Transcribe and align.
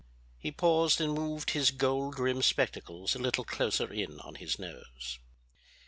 He 0.39 0.51
paused 0.51 0.99
and 0.99 1.13
moved 1.13 1.51
his 1.51 1.69
gold 1.69 2.17
rimmed 2.17 2.43
spectacles 2.43 3.13
a 3.13 3.19
little 3.19 3.43
closer 3.43 3.93
in 3.93 4.19
on 4.21 4.33
his 4.33 4.57
nose. 4.57 5.19